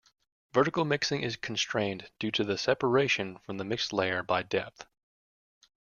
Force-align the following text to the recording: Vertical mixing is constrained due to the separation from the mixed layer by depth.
Vertical 0.51 0.83
mixing 0.83 1.21
is 1.21 1.35
constrained 1.35 2.09
due 2.17 2.31
to 2.31 2.43
the 2.43 2.57
separation 2.57 3.37
from 3.37 3.59
the 3.59 3.63
mixed 3.63 3.93
layer 3.93 4.23
by 4.23 4.41
depth. 4.41 4.87